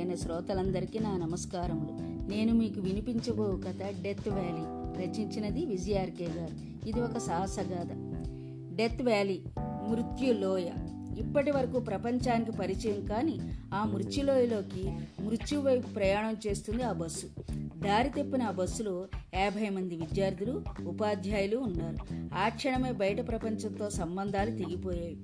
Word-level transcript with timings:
ప్రేక్షకులైన 0.00 0.14
శ్రోతలందరికీ 0.14 0.98
నా 0.98 1.16
నమస్కారములు. 1.16 1.92
నేను 2.30 2.54
మీకు 2.54 2.80
వినిపించబో 2.80 3.44
కథ 3.44 4.02
డెత్ 4.02 4.28
వ్యాలీ 4.28 4.64
రచించినది 5.02 5.66
విజయార్కే 5.66 6.28
గారు. 6.36 6.88
ఇది 6.88 7.00
ఒక 7.00 7.18
సాహసగాథ 7.18 7.90
డెత్ 8.76 9.02
వ్యాలీ 9.02 9.40
మృత్యులోయ 9.58 10.70
ఇప్పటి 11.18 11.50
వరకు 11.50 11.78
ప్రపంచానికి 11.78 12.52
పరిచయం 12.52 13.06
కానీ 13.06 13.38
ఆ 13.74 13.84
మృత్యులోయలోకి 13.84 14.98
మృత్యు 15.22 15.60
వైపు 15.60 15.88
ప్రయాణం 15.88 16.36
చేస్తుంది 16.46 16.82
ఆ 16.82 16.92
బస్సు. 16.92 17.26
దారి 17.84 18.08
తెప్పిన 18.08 18.42
ఆ 18.42 18.50
బస్సులో 18.50 19.06
యాభై 19.34 19.68
మంది 19.68 19.96
విద్యార్థులు 19.96 20.64
ఉపాధ్యాయులు 20.86 21.56
ఉన్నారు. 21.56 21.96
ఆ 22.34 22.48
క్షణమే 22.48 22.92
బయట 22.92 23.28
ప్రపంచంతో 23.28 23.90
సంబంధాలు 23.90 24.50
తెగిపోయాయి. 24.50 25.18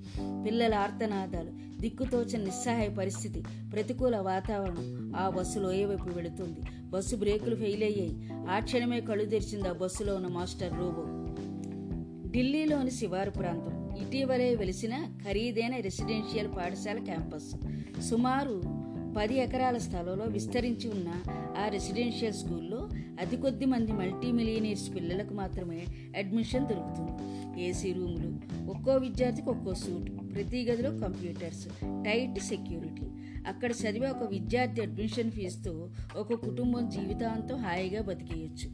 పిల్లల 0.45 0.73
ఆర్తనాదాలు 0.73 1.66
దిక్కుతోచని 1.77 2.45
నిస్సహాయ 2.45 2.89
పరిస్థితి 2.89 3.43
ప్రతికూల 3.73 4.17
వాతావరణం 4.17 5.13
ఆ 5.15 5.29
బస్సు 5.29 5.59
లోయవైపు 5.59 6.09
వెళుతుంది? 6.09 6.59
బస్సు 6.89 7.15
బ్రేకులు 7.15 7.55
ఫెయిల్ 7.55 7.83
అయ్యాయి. 7.83 8.29
ఆ 8.49 8.59
క్షణమే 8.59 9.01
కళ్ళు 9.01 9.25
తెరిచింది 9.25 9.69
ఆ 9.69 9.71
బస్సులో 9.71 10.15
ఉన్న 10.15 10.27
మాస్టర్ 10.27 10.73
రోబో. 10.73 11.05
ఢిల్లీలోని 12.29 12.91
శివారు 12.91 13.29
ప్రాంతం. 13.29 13.95
ఇటీవలే 13.95 14.55
వెలిసిన 14.55 15.17
ఖరీదైన 15.25 15.75
రెసిడెన్షియల్ 15.75 16.47
పాఠశాల 16.47 16.99
క్యాంపస్. 16.99 17.55
సుమారు 18.09 18.61
పది 19.17 19.37
ఎకరాల 19.37 19.77
స్థలంలో 19.77 20.25
విస్తరించి 20.25 20.89
ఉన్న 20.89 21.09
ఆ 21.57 21.67
రెసిడెన్షియల్ 21.67 22.33
స్కూల్లో 22.33 22.89
అతి 23.19 23.37
కొద్ది 23.37 23.65
మంది 23.65 23.91
మల్టీ 23.91 24.31
మిలియనీర్స్ 24.31 24.95
పిల్లలకు 24.95 25.33
మాత్రమే 25.33 25.85
అడ్మిషన్ 26.17 26.67
దొరుకుతుంది. 26.67 27.61
ఏసీ 27.63 27.93
రూములు 27.93 28.37
ఒక్కో 28.71 28.95
విద్యార్థికి 28.95 29.49
ఒక్కో 29.49 29.73
సూట్ 29.73 30.35
ప్రతి 30.35 30.65
గదిలో 30.65 30.89
కంప్యూటర్స్ 30.89 31.67
టైట్ 32.05 32.39
సెక్యూరిటీ. 32.39 33.05
అక్కడ 33.47 33.71
చదివే 33.71 34.09
ఒక 34.09 34.29
విద్యార్థి 34.29 34.81
అడ్మిషన్ 34.81 35.31
ఫీజుతో 35.31 35.89
ఒక 36.17 36.33
కుటుంబం 36.33 36.89
జీవితాంతం 36.89 37.55
హాయిగా 37.55 38.01
బతికేయచ్చు. 38.01 38.69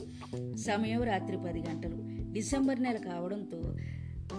సమయం 0.55 1.03
రాత్రి 1.03 1.37
పది 1.37 1.59
గంటలు. 1.59 2.33
డిసెంబర్ 2.33 2.83
నెల 2.83 2.97
కావడంతో 2.97 3.75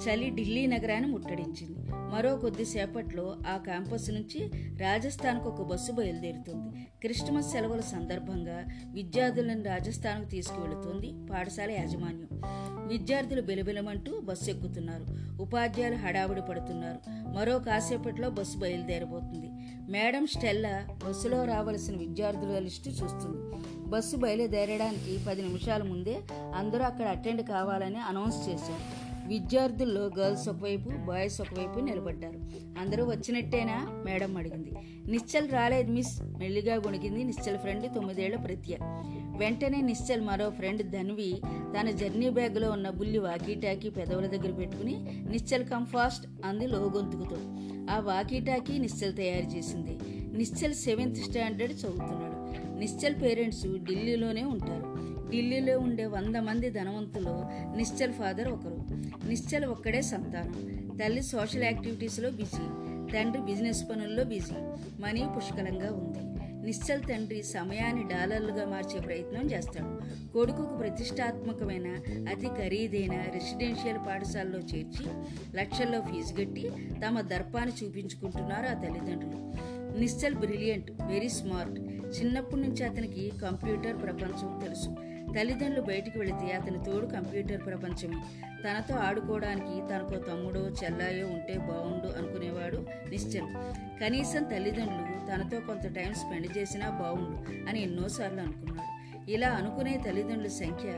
చలి 0.03 0.31
ఢిల్లీ 0.31 0.67
నగరాన్ని 0.67 1.11
ముట్టడించింది. 1.11 1.79
మరో 1.93 2.37
కొద్దిసేపట్లో 2.37 3.37
ఆ 3.49 3.57
క్యాంపస్ 3.57 4.11
నుంచి 4.11 4.51
రాజస్థాన్కు 4.77 5.49
ఒక 5.49 5.63
బస్సు 5.63 5.93
బయలుదేరుతుంది. 5.93 6.87
క్రిస్టమస్ 7.01 7.53
సెలవుల 7.53 7.81
సందర్భంగా 7.81 8.65
విద్యార్థులను 8.93 9.65
రాజస్థాన్కు 9.65 10.31
తీసుకువెళుతుంది 10.31 11.15
పాఠశాల 11.31 11.71
యాజమాన్యం. 11.71 12.29
విద్యార్థులు 12.89 13.43
బిలబిలమంటూ 13.43 14.21
బస్సు 14.21 14.51
ఎక్కుతున్నారు. 14.51 15.05
ఉపాధ్యాయులు 15.43 15.97
హడావుడి 15.97 16.41
పడుతున్నారు. 16.41 16.99
మరో 17.11 17.59
కాసేపట్లో 17.59 18.31
బస్సు 18.31 18.59
బయలుదేరబోతుంది. 18.59 19.51
మేడం 19.91 20.27
స్టెల్లా 20.27 20.87
బస్సులో 21.09 21.45
రావలసిన 21.45 21.97
విద్యార్థుల 21.97 22.59
లిస్టు 22.59 22.89
చూస్తుంది. 22.89 23.65
బస్సు 23.91 24.17
బయలుదేరడానికి 24.17 25.25
పది 25.29 25.43
నిమిషాల 25.43 25.83
ముందే 25.83 26.21
అందరూ 26.55 26.83
అక్కడ 26.83 27.07
అటెండ్ 27.07 27.49
కావాలని 27.49 27.99
అనౌన్స్ 27.99 28.49
చేశారు. 28.49 29.04
విద్యార్థుల్లో 29.29 30.11
గర్ల్స్ 30.19 30.49
ఒకవైపు 30.49 30.89
బాయ్స్ 30.89 31.41
ఒకవైపు 31.41 31.81
నిలబడ్డారు. 31.81 32.39
అందరూ 32.81 33.05
వచ్చినట్టేనా? 33.05 33.87
మేడం 34.05 34.37
అడిగింది. 34.37 34.71
నిశ్చల్ 35.11 35.51
రాలేదు 35.51 35.93
మిస్. 35.93 36.23
మెల్లిగా 36.23 36.75
గుణిగింది 36.75 37.25
నిశ్చల్ 37.25 37.59
ఫ్రెండ్ 37.59 37.95
తొమ్మిదేళ్ళ 37.95 38.37
ప్రత్య. 38.37 38.77
వెంటనే 39.39 39.81
నిశ్చల్ 39.81 40.21
మరో 40.21 40.51
ఫ్రెండ్ 40.51 40.91
ధన్వి 40.91 41.41
తన 41.81 41.91
జర్నీ 41.91 42.31
బ్యాగ్లో 42.31 42.71
ఉన్న 42.71 42.91
బుల్లి 42.91 43.19
వాకీటాకీ 43.19 43.91
పెదవుల 43.91 44.27
దగ్గర 44.27 44.51
పెట్టుకుని 44.51 45.25
నిశ్చల్ 45.31 45.65
కమ్ 45.65 45.87
ఫాస్ట్ 45.87 46.27
అంది 46.45 46.67
లోగొంతుకుతో. 46.67 47.37
ఆ 47.95 48.01
వాకీటాకీ 48.01 48.79
నిశ్చల్ 48.79 49.17
తయారు 49.17 49.57
చేసింది. 49.57 49.99
నిశ్చల్ 50.37 50.75
సెవెంత్ 50.75 51.17
స్టాండర్డ్ 51.17 51.73
చదువుతున్నాడు. 51.73 52.35
నిశ్చల్ 52.79 53.23
పేరెంట్స్ 53.23 53.67
ఢిల్లీలోనే 53.67 54.45
ఉంటారు. 54.45 54.94
ఢిల్లీలో 55.35 55.79
ఉండే 55.79 56.07
వంద 56.07 56.37
మంది 56.37 56.71
ధనవంతులు 56.71 57.31
నిశ్చల్ 57.77 58.13
ఫాదర్ 58.13 58.49
ఒకరు. 58.49 58.85
నిశ్చల్ 59.29 59.65
ఒక్కడే 59.65 60.03
సంతానం. 60.03 60.89
తల్లి 61.03 61.23
సోషల్ 61.23 61.63
యాక్టివిటీస్లో 61.63 62.31
బిజీ. 62.31 62.95
తండ్రి 63.13 63.43
బిజినెస్ 63.43 63.91
పనుల్లో 63.91 64.25
బిజీ. 64.25 64.55
మనీ 65.03 65.27
పుష్కలంగా 65.37 65.93
ఉంది. 65.93 66.19
నిశ్చల్ 66.67 67.03
తండ్రి 67.03 67.43
సమయాన్ని 67.43 68.03
డాలర్లుగా 68.03 68.67
మార్చే 68.67 69.01
ప్రయత్నం 69.01 69.51
చేస్తాడు. 69.51 70.01
కొడుకుకు 70.33 70.77
ప్రతిష్టాత్మకమైన 70.77 71.89
అతి 72.29 72.47
ఖరీదైన 72.47 73.13
రెసిడెన్షియల్ 73.13 73.99
పాఠశాలలో 73.99 74.59
చేర్చి 74.59 75.07
లక్షల్లో 75.57 76.01
ఫీజు 76.01 76.33
కట్టి 76.35 76.71
తమ 77.07 77.21
దర్పాన్ని 77.21 77.87
చూపించుకుంటున్నారు 77.87 78.67
ఆ 78.67 78.73
తల్లిదండ్రులు. 78.73 79.55
Nischal 79.99 80.35
brilliant 80.35 80.91
very 80.91 81.29
smart. 81.29 81.81
చిన్నప్పటి 82.21 82.63
నుంచి 82.63 82.85
అతనికి 82.85 83.33
కంప్యూటర్ 83.43 84.03
ప్రపంచం 84.03 84.61
తెలుసు. 84.65 85.14
తల్లిదండ్రులు 85.39 85.87
బయటికి 85.87 86.19
వెళితే 86.19 86.53
అతని 86.53 86.85
తోడు 86.85 87.07
కంప్యూటర్ 87.07 87.67
ప్రపంచమే. 87.67 88.17
తనతో 88.65 88.95
ఆడుకోవడానికి 88.95 89.89
తనకో 89.91 90.21
తమ్ముడో 90.21 90.61
చెల్లాయో 90.61 91.27
ఉంటే 91.27 91.59
బాగుండు 91.59 92.19
అనుకునేవాడు 92.19 92.77
నిశ్చల్. 93.11 93.49
కనీసం 94.01 94.43
తల్లిదండ్రులు 94.43 95.15
తనతో 95.27 95.61
కొంత 95.61 95.95
టైం 95.95 96.15
స్పెండ్ 96.15 96.59
చేసినా 96.59 96.91
బాగుండు 96.91 97.69
అని 97.69 97.83
ఎన్నోసార్లు 97.83 98.41
అనుకున్నాడు. 98.41 98.95
ఇలా 99.31 99.49
అనుకునే 99.49 100.03
తల్లిదండ్రుల 100.07 100.47
సంఖ్య 100.47 100.89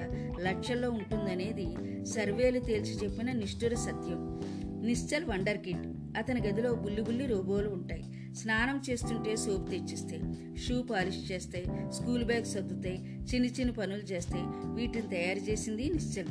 లక్షల్లో 0.43 0.91
ఉంటుందనేది 0.91 1.77
సర్వేలు 2.05 2.59
తేల్చి 2.59 3.05
చెప్పిన 3.05 3.33
నిష్ఠుర 3.33 3.75
సత్యం. 3.75 4.41
నిశ్చల్ 4.87 5.25
వండర్ 5.25 5.59
కిట్ 5.59 5.87
అతని 6.19 6.49
గదిలో 6.49 6.75
బుల్లి 6.75 7.03
బుల్లి 7.03 7.27
రోబోలు 7.27 7.69
ఉంటాయి. 7.69 8.05
స్నానం 8.37 8.83
చేస్తుంటే 8.91 9.37
సోప్ 9.37 9.71
తెచ్చిస్తాయి 9.71 10.23
షూ 10.57 10.83
పాలిష్ 10.83 11.33
చేస్తాయి 11.33 11.67
స్కూల్ 11.93 12.25
బ్యాగ్ 12.25 12.45
సర్దుతాయి 12.45 12.99
చిన్న 13.35 13.47
చిన్న 13.47 13.71
పనులు 13.71 14.03
చేస్తాయి 14.03 14.45
వీటిని 14.75 15.09
తయారు 15.09 15.39
చేసింది 15.39 15.91
నిశ్చల్. 15.91 16.29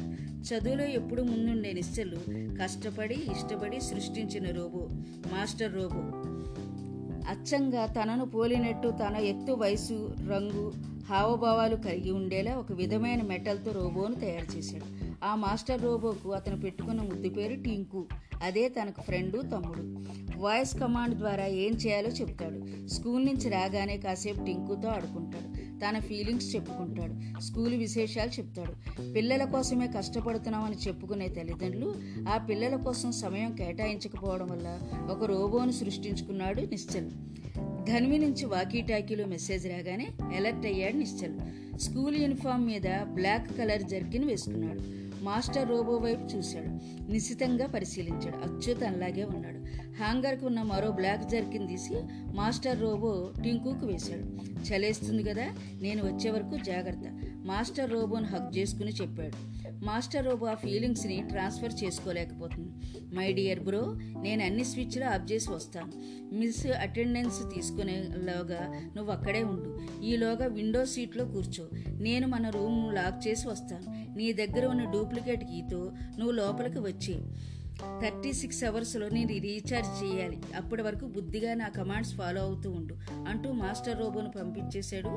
చదువులో 0.47 0.83
ఎప్పుడు 0.83 1.21
ముందుండే 1.21 1.73
నిశ్చలు 1.73 2.17
కష్టపడి 2.61 3.15
ఇష్టపడి 3.15 3.79
సృష్టించిన 3.81 4.51
రోబో 4.51 4.89
మాస్టర్ 5.33 5.75
రోబో. 5.75 6.03
అచ్చంగా 7.29 7.85
తనను 7.85 8.25
పోలినట్టు 8.25 8.89
తన 8.89 9.15
ఎత్తు 9.15 9.51
వయసు 9.51 10.15
రంగు 10.19 10.73
హావభావాలు 11.09 11.75
కలిగి 11.75 12.11
ఉండేలా 12.11 12.55
ఒక 12.55 12.71
విధమైన 12.71 13.21
మెటల్తో 13.21 13.71
రోబోను 13.71 14.15
తయారు 14.15 14.57
చేశాడు. 14.57 15.04
ఆ 15.23 15.35
మాస్టర్ 15.35 15.83
రోబోకు 15.83 16.29
అతను 16.29 16.61
పెట్టుకున్న 16.61 17.01
ముద్దు 17.01 17.29
పేరు 17.29 17.55
టింకు. 17.55 18.05
అదే 18.43 18.69
తనకు 18.69 19.01
ఫ్రెండు 19.01 19.37
తమ్ముడు. 19.41 20.05
వాయిస్ 20.39 20.79
కమాండ్ 20.79 21.15
ద్వారా 21.15 21.45
ఏం 21.45 21.71
చేయాలో 21.71 22.09
చెప్తాడు. 22.09 22.87
స్కూల్ 22.87 23.25
నుంచి 23.25 23.49
రాగానే 23.49 23.97
కాసేపు 23.97 24.45
టింకుతో 24.45 24.87
ఆడుకుంటాడు. 24.87 25.65
తన 25.79 25.99
ఫీలింగ్స్ 25.99 26.55
చెప్పుకుంటాడు. 26.55 27.41
స్కూల్ 27.41 27.75
విశేషాలు 27.75 28.29
చెప్తాడు. 28.29 29.11
పిల్లల 29.13 29.43
కోసమే 29.43 29.87
కష్టపడుతున్నామని 29.87 30.75
చెప్పుకునే 30.87 31.27
తల్లిదండ్రులు 31.27 31.95
ఆ 32.29 32.37
పిల్లల 32.37 32.75
కోసం 32.75 33.11
సమయం 33.11 33.55
కేటాయించకపోవడం 33.55 34.47
వల్ల 34.47 34.79
ఒక 35.11 35.23
రోబోను 35.23 35.71
సృష్టించుకున్నాడు 35.71 36.61
నిశ్చల్. 36.61 37.11
ధన్వి 37.85 38.17
నుంచి 38.17 38.45
వాకీటాకీలో 38.45 39.25
మెసేజ్ 39.25 39.67
రాగానే 39.67 40.07
అలర్ట్ 40.35 40.65
అయ్యాడు 40.65 40.93
నిశ్చల్. 40.93 41.39
స్కూల్ 41.77 42.21
యూనిఫామ్ 42.21 42.65
మీద 42.65 43.03
బ్లాక్ 43.03 43.57
కలర్ 43.57 43.83
జర్కిన్ 43.83 44.25
వేసుకున్నాడు. 44.25 45.04
మాస్టర్ 45.25 45.69
రోబో 45.69 45.97
వైపు 45.97 46.37
చూశాడు. 46.37 46.67
నిశితంగా 47.11 47.67
పరిశీలించాడు. 47.67 48.37
అచ్యుత్ 48.37 48.83
అలాగే 48.83 49.23
ఉన్నాడు. 49.23 49.59
హ్యాంగర్కు 49.97 50.45
ఉన్న 50.45 50.61
మరో 50.61 50.91
బ్లాక్ 50.91 51.29
జర్కిన్ 51.29 51.67
తీసి 51.67 51.95
మాస్టర్ 52.35 52.81
రోబో 52.81 53.33
టింకుకు 53.43 53.85
వేశాడు. 53.85 54.23
చలేస్తుంది 54.69 55.23
కదా 55.23 55.45
నేను 55.81 56.03
వచ్చే 56.03 56.31
వరకు 56.31 56.57
జాగ్రత్త. 56.65 57.21
మాస్టర్ 57.45 57.91
రోబోను 57.91 58.25
హక్ 58.25 58.57
చేసుకుని 58.57 58.91
చెప్పాడు. 58.91 59.64
మాస్టర్ 59.83 60.25
రోబో 60.25 60.47
ఆ 60.47 60.53
ఫీలింగ్స్ని 60.53 61.23
ట్రాన్స్ఫర్ 61.29 61.83
చేసుకోలేకపోతుంది. 61.83 62.69
మై 63.15 63.33
డియర్ 63.33 63.59
బ్రో 63.59 63.95
నేను 64.21 64.45
అన్ని 64.45 64.63
స్విచ్లు 64.63 65.05
ఆఫ్ 65.05 65.31
చేసి 65.31 65.51
వస్తాను. 65.51 65.91
మిస్ 66.35 66.67
అటెండెన్స్ 66.67 67.55
తీసుకునేలోగా 67.55 68.91
నువ్వు 68.95 69.11
అక్కడే 69.13 69.43
ఉండు. 69.43 69.79
ఈలోగా 70.03 70.45
విండో 70.45 70.85
సీట్లో 70.85 71.25
కూర్చో. 71.25 71.67
నేను 71.87 72.27
మన 72.27 72.49
రూమ్ 72.49 72.95
లాక్ 72.95 73.27
చేసి 73.27 73.47
వస్తాను. 73.47 74.17
నీ 74.17 74.33
దగ్గర 74.33 74.65
ఉన్న 74.65 74.91
డూప్లికేట్ 74.91 75.43
కీతో 75.43 75.91
నువ్వు 76.17 76.31
లోపలికి 76.31 76.79
వచ్చి. 76.79 77.19
థర్టీ 78.01 78.33
సిక్స్ 78.33 78.63
అవర్స్లో 78.63 79.09
నేను 79.09 79.27
రీఛార్జ్ 79.27 80.03
చేయాలి. 80.03 80.37
అప్పటి 80.55 80.81
వరకు 80.81 81.05
బుద్ధిగా 81.05 81.53
నా 81.53 81.67
కమాండ్స్ 81.67 82.15
ఫాలో 82.15 82.41
అవుతూ 82.41 82.71
ఉండు. 82.71 82.97
అంటూ 83.27 83.51
మాస్టర్ 83.51 83.99
రోబోను 83.99 84.29
పంపించేశాడు. 84.29 85.09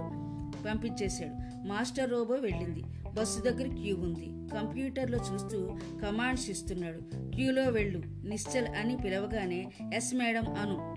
పంపించేశాడు. 0.69 1.67
మాస్టర్ 1.69 2.11
రోబో 2.11 2.35
వెళ్ళింది. 2.35 2.83
బస్సు 3.19 3.41
దగ్గర 3.41 3.69
క్యూ 3.69 3.97
ఉంది. 3.97 4.49
కంప్యూటర్లో 4.55 5.19
చూస్తూ 5.19 5.67
కమాండ్స్ 6.03 6.51
ఇస్తున్నాడు. 6.51 7.01
క్యూలో 7.15 7.63
వెళ్ళు. 7.63 8.03
నిశ్చల్ 8.27 8.67
అని 8.67 8.97
పిలవగానే 8.97 9.67
ఎస్ 9.95 10.15
మేడం 10.15 10.43
అను. 10.49 10.95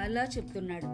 అలా 0.00 0.24
చెప్తున్నాడు. 0.24 0.86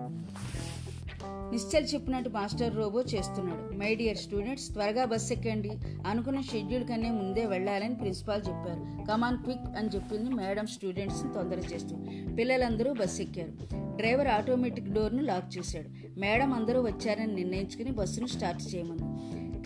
నిశ్చల్ 1.29 1.87
చెప్పినట్టు 1.95 2.31
మాస్టర్ 2.31 2.77
రోబో 2.77 3.01
చేస్తున్నాడు. 3.01 3.77
మై 3.77 3.95
డియర్ 3.95 4.17
స్టూడెంట్స్ 4.17 4.73
త్వరగా 4.73 5.05
బస్ 5.05 5.33
ఎక్కండి. 5.33 5.71
అనుకున్న 6.07 6.41
షెడ్యూల్ 6.41 6.89
కన్నా 6.89 7.13
ముందే 7.13 7.47
వెళ్ళాలని 7.47 7.95
ప్రిన్సిపాల్ 7.95 8.41
చెప్పారు. 8.41 9.07
కమాన్ 9.11 9.39
క్విక్ 9.39 9.77
అని 9.79 9.89
చెప్పింది 9.89 10.31
మేడం 10.31 10.67
స్టూడెంట్స్ని 10.67 11.33
తొందర 11.33 11.59
చేస్తూ. 11.59 11.97
పిల్లలందరూ 12.35 12.93
బస్ 12.93 13.21
ఎక్కారు. 13.21 13.77
డ్రైవర్ 13.97 14.29
ఆటోమేటిక్ 14.29 14.93
డోర్ను 14.93 15.23
లాక్ 15.23 15.59
చేశాడు. 15.59 16.19
మేడం 16.19 16.53
అందరూ 16.53 16.81
వచ్చారని 16.81 17.35
నిర్ణయించుకుని 17.35 17.91
బస్సును 17.91 18.27
start 18.27 18.75
చేయమంది 18.75 19.03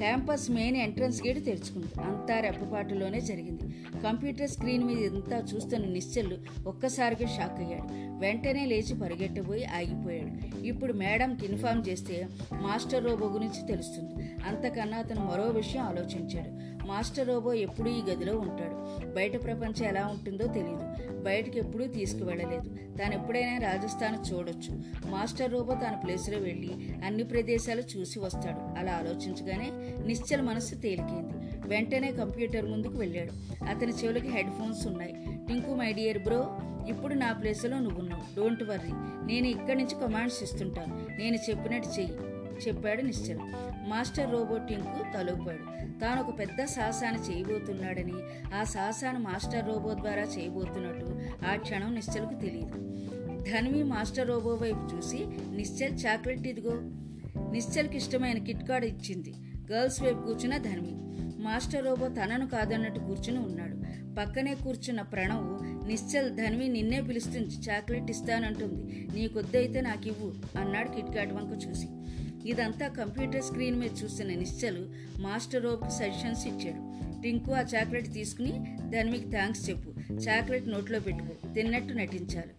campus 0.01 0.51
main 0.51 0.77
entrance 0.77 1.27
gate 1.27 1.45
తెరుచుకుంది. 1.45 2.01
అంతా 2.01 2.41
రెప్పపాటులోనే 2.41 3.21
జరిగింది. 3.21 3.63
కంప్యూటర్ 4.01 4.51
స్క్రీన్ 4.51 4.85
మీద 4.85 4.99
ఇంతా 4.99 5.45
చూస్తున్న 5.55 5.87
నిశ్చల్లు 5.87 6.37
ఒక్కసారిగా 6.67 7.29
షాక్ 7.29 7.61
అయ్యాడు. 7.61 7.85
వెంటనే 8.21 8.65
లేచి 8.67 9.01
పరిగెట్టబోయి 9.01 9.65
ఆగిపోయాడు. 9.65 10.61
ఇప్పుడు 10.67 10.93
మేడంకి 10.93 11.47
ఇన్ఫార్మ్ 11.47 11.85
చేస్తే 11.89 12.29
మాస్టర్ 12.53 13.05
రోబో 13.05 13.27
గురించి 13.27 13.67
తెలుస్తుంది. 13.67 14.15
అంతకన్నా 14.49 14.99
అతను 14.99 15.21
మరో 15.25 15.43
విషయం 15.43 15.83
ఆలోచించాడు. 15.83 16.70
మాస్టర్ 16.87 17.29
రోబో 17.29 17.53
ఎప్పుడూ 17.53 17.91
ఈ 17.91 18.03
గదిలో 18.11 18.39
ఉంటాడు. 18.39 19.07
బయట 19.15 19.45
ప్రపంచం 19.45 19.87
ఎలా 19.87 20.07
ఉంటుందో 20.07 20.47
తెలియదు 20.47 20.91
బయటకు 21.23 21.59
ఎప్పుడూ 21.59 21.87
తీసుకువెళ్ళలేదు. 21.87 22.97
తాను 22.97 23.15
ఎప్పుడైనా 23.15 23.59
రాజస్థాన్ 23.59 24.33
చూడొచ్చు. 24.33 24.83
మాస్టర్ 25.11 25.53
రోబో 25.53 25.75
తన 25.75 26.01
ప్లేస్లో 26.05 26.39
వెళ్ళి 26.39 26.75
అన్ని 27.07 27.23
ప్రదేశాలు 27.23 27.83
చూసి 27.97 28.19
వస్తాడు. 28.19 28.79
అలా 28.79 28.93
ఆలోచించగానే 28.93 29.71
నిశ్చల 30.07 30.41
మనస్సు 30.41 30.75
తేలికైంది. 30.75 31.35
వెంటనే 31.69 32.13
కంప్యూటర్ 32.13 32.65
ముందుకు 32.65 32.99
వెళ్ళాడు. 32.99 33.65
అతని 33.65 33.93
చెవులకి 33.93 34.29
హెడ్ 34.29 34.51
ఫోన్స్ 34.51 34.87
ఉన్నాయి. 34.87 35.15
టింకు 35.49 35.75
మై 35.75 35.93
డియర్ 35.93 36.19
బ్రో 36.19 36.59
ఇప్పుడు 36.89 37.15
నా 37.15 37.33
ప్లేస్లో 37.33 37.79
నువ్వున్నావు. 37.79 38.41
Don't 38.41 38.63
worry. 38.63 38.93
నేను 39.33 39.47
ఇక్కడి 39.47 39.85
నుంచి 39.85 40.07
కమాండ్స్ 40.07 40.43
ఇస్తుంటాను. 40.43 41.07
నేను 41.19 41.37
చెప్పినట్టు 41.51 41.89
చెయ్యి. 41.89 42.15
చెప్పాడు 42.67 43.03
నిశ్చల్. 43.03 43.39
మాస్టర్ 43.89 44.33
రోబోటింకు 44.33 45.13
తలూపాడు. 45.15 45.81
తాను 46.01 46.23
ఒక 46.23 46.39
పెద్ద 46.39 46.65
సాహసాన్ని 46.65 47.21
చేయబోతున్నాడని 47.23 48.15
ఆ 48.55 48.65
సాహసాన్ని 48.65 49.23
మాస్టర్ 49.23 49.69
రోబో 49.69 49.95
ద్వారా 49.95 50.23
చేయబోతున్నట్టు 50.23 51.21
ఆ 51.47 51.57
క్షణం 51.57 51.95
నిశ్చల్కు 51.95 52.35
తెలియదు 52.35 52.91
ధన్వి 53.53 53.83
మాస్టర్ 53.83 54.29
రోబో 54.29 54.55
వైపు 54.55 54.97
చూసి 54.97 55.19
నిశ్చల్ 55.57 55.99
చాక్లెట్ 56.07 56.47
ఇదిగో 56.47 56.73
నిశ్చల్కి 57.51 57.97
ఇష్టమైన 57.97 58.39
కిట్ 58.39 58.69
కార్డ్ 58.69 58.87
ఇచ్చింది. 58.87 59.35
గర్ల్స్ 59.73 60.03
వైపు 60.03 60.23
కూర్చున్న 60.23 60.57
ధన్వి. 60.57 60.93
మాస్టర్ 61.43 61.85
రోబో 61.85 62.09
తనను 62.09 62.49
కాదన్నట్టు 62.49 63.01
కూర్చుని 63.01 63.39
ఉన్నాడు. 63.39 63.77
పక్కనే 64.15 64.55
కూర్చున్న 64.55 65.03
ప్రణవ్ 65.03 65.47
నిశ్చల్ 65.89 66.31
ధన్వి 66.31 66.69
నిన్నే 66.69 67.01
పిలుస్తుంది 67.01 67.55
చాక్లెట్ 67.71 68.11
ఇస్తానంటుంది. 68.11 69.09
నీకొద్దైతే 69.15 69.81
నాకు 69.81 70.09
ఇవ్వు 70.09 70.61
అన్నాడు 70.61 70.89
కిట్ 70.89 71.17
కార్డ్ 71.17 71.33
వంక 71.33 71.69
చూసి. 71.69 71.87
ఇదంతా 72.47 72.89
కంప్యూటర్ 72.89 73.43
స్క్రీన్ 73.43 73.77
మీద 73.77 73.91
చూసిన 74.05 74.27
నిశ్చలు 74.27 74.89
మాస్టర్ 75.21 75.65
రోబ్కి 75.65 75.91
సజెషన్స్ 75.91 76.47
ఇచ్చాడు. 76.47 76.91
టింకు 77.23 77.53
ఆ 77.53 77.61
చాక్లెట్ 77.61 78.13
తీసుకుని 78.13 78.53
ధన్వికి 78.91 79.31
థ్యాంక్స్ 79.31 79.71
చెప్పు. 79.71 80.13
చాక్లెట్ 80.13 80.69
నోట్లో 80.69 81.01
పెట్టుకో. 81.01 81.53
తిన్నట్టు 81.55 81.93
నటించాలి 81.93 82.51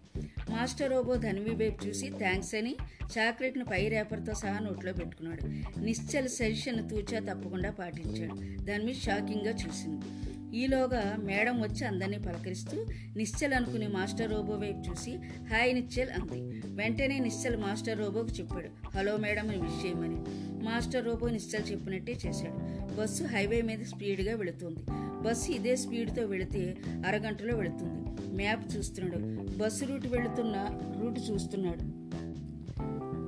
మాస్టర్ 0.49 0.91
రోబో 0.91 1.15
ధన్వి 1.15 1.55
వైపు 1.55 1.87
చూసి 1.87 2.09
థ్యాంక్స్ 2.09 2.55
అని 2.55 2.75
చాక్లెట్ను 3.19 3.65
పై 3.65 3.87
రేపర్తో 3.87 4.33
సహా 4.33 4.59
నోట్లో 4.59 4.93
పెట్టుకున్నాడు. 4.93 5.45
నిశ్చల్ 5.79 6.29
సజెషన్ 6.29 6.89
తూచా 6.89 7.33
తప్పకుండా 7.33 7.71
పాటించాడు. 7.71 8.63
ధన్వి 8.63 8.93
షాకింగ్గా 8.93 9.51
చూసింది. 9.51 10.30
ఈలోగా 10.55 11.15
మేడం 11.19 11.61
వచ్చి 11.61 11.85
అందరినీ 11.85 12.17
పలకరిస్తూ 12.17 12.85
నిశ్చల్ 13.17 13.53
అనుకుని 13.53 13.87
మాస్టర్ 13.87 14.31
రోబో 14.31 14.53
వైపు 14.53 14.91
చూసి 14.91 15.11
హాయ్ 15.51 15.75
నిశ్చల్ 15.75 16.09
అంది. 16.09 16.61
వెంటనే 16.65 17.19
నిశ్చల్ 17.19 17.57
మాస్టర్ 17.57 17.99
రోబోకు 17.99 18.27
చెప్పాడు 18.27 18.97
హలో 18.97 19.17
మేడం 19.17 19.49
అని 19.49 19.61
విష్ 19.61 19.85
చేయమని 19.85 20.15
మాస్టర్ 20.63 21.05
రోబో 21.05 21.29
నిశ్చల్ 21.29 21.71
చెప్పినట్టే 21.71 22.11
చేశాడు. 22.27 22.91
బస్సు 22.95 23.23
హైవే 23.23 23.61
మీద 23.61 23.79
స్పీడ్గా 23.79 24.35
వెళుతుంది. 24.35 24.79
బస్సు 25.27 25.51
ఇదే 25.51 25.75
స్పీడ్తో 25.75 26.25
వెళితే 26.25 26.77
అరగంటలో 27.07 27.57
వెళుతుంది. 27.57 28.33
మ్యాప్ 28.35 28.77
చూస్తున్నాడు. 28.77 29.57
బస్సు 29.57 29.85
రూట్ 29.85 30.07
వెళుతున్న 30.07 30.67
రూట్ 31.01 31.19
చూస్తున్నాడు. 31.31 32.01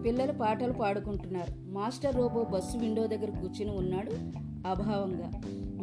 పిల్లలు 0.03 0.31
పాటలు 0.31 0.73
పాడుకుంటున్నారు. 0.73 1.71
మాస్టర్ 1.71 2.15
రోబో 2.15 2.43
బస్సు 2.43 2.77
విండో 2.77 3.07
దగ్గర 3.07 3.29
కూర్చుని 3.29 3.71
ఉన్నాడు 3.71 4.11
అభావంగా. 4.67 5.31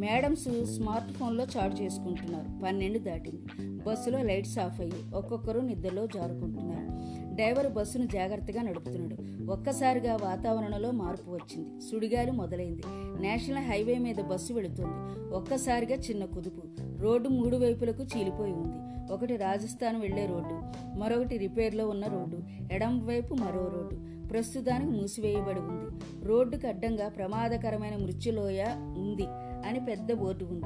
మేడమ్స్ 0.01 0.65
స్మార్ట్ 0.65 1.11
ఫోన్లో 1.11 1.45
చార్జ్ 1.57 1.81
చేసుకుంటున్నారు. 1.81 2.63
పన్నెండు 2.63 2.99
దాటింది. 2.99 3.67
బస్సులో 3.83 4.23
లైట్స్ 4.23 4.59
ఆఫ్ 4.59 4.81
అయ్యి 4.81 5.15
ఒక్కొక్కరు 5.15 5.59
నిద్రలో 5.59 6.05
జారుకుంటున్నారు. 6.05 7.01
డ్రైవర్ 7.35 7.73
బస్సును 7.73 8.05
జాగ్రత్తగా 8.05 8.61
నడుపుతున్నాడు. 8.61 9.51
ఒక్కసారిగా 9.51 10.15
వాతావరణంలో 10.15 10.91
మార్పు 10.91 11.31
వచ్చింది. 11.31 11.81
సుడిగాలి 11.81 12.31
మొదలైంది. 12.31 12.81
నేషనల్ 13.21 13.65
హైవే 13.65 13.97
మీద 13.97 14.15
బస్సు 14.15 14.53
వెళుతుంది. 14.53 15.19
ఒక్కసారిగా 15.33 15.95
చిన్న 15.95 16.25
కుదుపు. 16.25 16.61
రోడ్డు 17.01 17.29
మూడు 17.29 17.57
వైపులకు 17.57 18.03
చీలిపోయి 18.03 18.51
ఉంది. 18.51 19.13
ఒకటి 19.13 19.35
రాజస్థాన్ 19.35 20.01
వెళ్ళే 20.01 20.25
రోడ్డు. 20.25 20.61
మరొకటి 20.97 21.37
రిపేర్లో 21.37 21.89
ఉన్న 21.89 22.07
రోడ్డు. 22.07 22.37
ఎడం 22.73 23.05
వైపు 23.05 23.33
మరో 23.33 23.71
రోడ్డు. 23.75 24.27
ప్రస్తుతానికి 24.27 24.91
మూసివేయబడి 24.91 25.59
ఉంది. 25.59 25.91
రోడ్డుకు 26.27 26.67
అడ్డంగా 26.67 27.09
ప్రమాదకరమైన 27.09 27.95
మృత్యులోయ 27.95 28.65
ఉంది. 28.97 29.25
అని 29.65 29.85
పెద్ద 29.85 30.13
బోర్డు 30.13 30.45
ఉంది. 30.45 30.65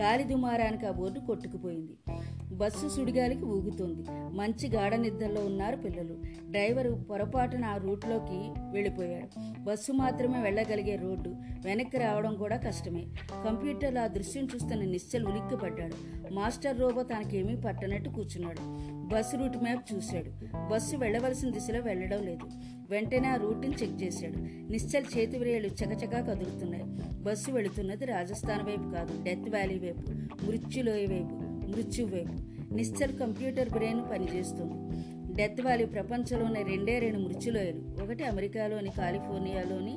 గాలి 0.00 0.24
దుమారానికి 0.24 0.86
ఆ 0.86 0.90
బోర్డు 0.90 1.20
కొట్టుకుపోయింది. 1.20 1.96
బస్సు 2.54 2.88
సుడిగాలికి 2.88 3.44
ఊగుతోంది. 3.44 4.04
మంచి 4.10 4.68
గాఢ 4.68 4.94
నిద్రలో 4.94 5.40
ఉన్నారు 5.40 5.76
పిల్లలు. 5.76 6.16
డ్రైవర్ 6.50 7.10
పొరపాటున 7.10 7.64
ఆ 7.64 7.76
రూట్లోకి 7.76 8.52
వెళ్ళిపోయాడు. 8.72 9.62
బస్సు 9.62 9.92
మాత్రమే 9.92 10.42
వెళ్ళగలిగే 10.42 10.96
రోడ్డు 10.96 11.34
వెనక్కి 11.64 11.96
రావడం 11.96 12.34
కూడా 12.34 12.56
కష్టమే. 12.56 13.06
కంప్యూటర్లో 13.44 14.02
ఆ 14.02 14.06
దృశ్యం 14.06 14.44
చూస్తున్న 14.44 14.84
నిశ్చల్ 14.84 15.26
ఉలిక్కిపడ్డాడు. 15.26 15.94
మాస్టర్ 16.34 16.80
రోబో 16.80 17.02
తనకేమీ 17.02 17.56
పట్టనట్టు 17.56 18.08
కూర్చున్నాడు. 18.08 18.92
బస్సు 19.14 19.36
రూట్ 19.36 19.56
మ్యాప్ 19.56 19.94
చూశాడు. 19.94 20.56
బస్సు 20.72 20.96
వెళ్ళవలసిన 20.96 21.50
దిశలో 21.50 21.80
వెళ్ళడం 21.80 22.22
లేదు. 22.22 22.46
వెంటనే 22.92 23.28
ఆ 23.28 23.36
రూట్ని 23.36 23.76
చెక్ 23.82 24.02
చేశాడు. 24.02 24.38
నిశ్చల్ 24.72 25.18
చేతి 25.18 25.38
వ్రేయలు 25.38 25.66
చకచకా 25.66 26.20
కదులుతున్నాయి. 26.20 26.84
బస్సు 27.22 27.50
వెళుతున్నది 27.50 28.04
రాజస్థాన్ 28.04 28.62
వైపు 28.66 28.94
కాదు 28.94 29.24
డెత్ 29.24 29.48
వ్యాలీ 29.48 29.78
వైపు 29.78 30.10
మృత్యులోయ 30.46 31.06
వైపు 31.06 31.34
మృత్యు 31.76 32.06
వైపు. 32.06 32.34
నిశ్చల్ 32.74 33.18
కంప్యూటర్ 33.18 33.70
బ్రెయిన్ 33.70 34.00
పనిచేస్తుంది. 34.10 34.76
డెత్ 35.34 35.60
వ్యాలీ 35.60 35.84
ప్రపంచంలోని 35.84 36.62
రెండే 36.62 36.98
రెండు 36.98 37.18
మృత్యులోయలు. 37.18 38.04
ఒకటి 38.04 38.24
అమెరికాలోని 38.24 38.90
కాలిఫోర్నియాలోని 38.90 39.96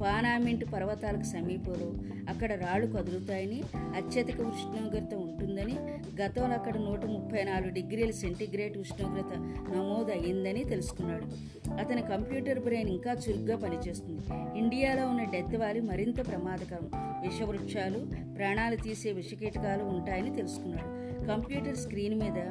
పానామింట్ 0.00 0.72
పర్వతాలకు 0.72 1.22
సమీపంలో 1.22 1.94
అక్కడ 2.32 2.52
రాళ్ళు 2.52 2.86
కదులుతాయని 2.86 3.62
అత్యధిక 3.76 4.40
ఉష్ణోగ్రత 4.40 5.14
ఉంటుందని 5.14 5.76
గతంలో 6.22 6.54
అక్కడ 6.54 6.76
నూట 6.76 7.04
ముప్పై 7.04 7.42
నాలుగు 7.42 7.70
డిగ్రీల 7.70 8.10
సెంటీగ్రేడ్ 8.10 8.78
ఉష్ణోగ్రత 8.78 9.38
నమోదు 9.76 10.10
అయ్యిందని 10.10 10.64
తెలుసుకున్నాడు. 10.64 11.24
అతని 11.72 12.02
కంప్యూటర్ 12.02 12.58
బ్రెయిన్ 12.58 12.88
ఇంకా 12.88 13.12
చురుగ్గా 13.12 13.56
పనిచేస్తుంది. 13.56 14.20
ఇండియాలో 14.58 15.06
ఉన్న 15.06 15.24
డెత్ 15.24 15.56
వాలి 15.56 15.80
మరింత 15.80 16.28
ప్రమాదకరం. 16.28 16.90
విషవృక్షాలు 16.94 18.06
ప్రాణాలు 18.36 18.76
తీసే 18.76 19.12
విషకీటకాలు 19.12 19.84
ఉంటాయని 19.84 20.36
తెలుసుకున్నాడు. 20.36 21.09
కంప్యూటర్ 21.26 21.76
స్క్రీన్ 21.76 22.20
మీద 22.20 22.42